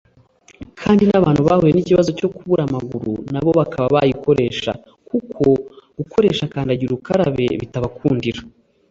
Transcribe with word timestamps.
kandi 0.81 1.03
n’abantu 1.05 1.41
bahuye 1.47 1.71
n’ikibazo 1.73 2.09
cyo 2.19 2.27
kubura 2.35 2.61
amaguru 2.67 3.11
nabo 3.33 3.49
bakaba 3.59 3.87
bayikoresha 3.95 4.71
kuko 5.09 5.45
gukoresha 5.97 6.49
kandagira 6.53 6.91
ukarabe 6.99 7.45
bitabakundira 7.61 8.39